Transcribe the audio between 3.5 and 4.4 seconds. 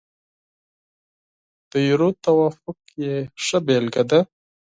بېلګه ده.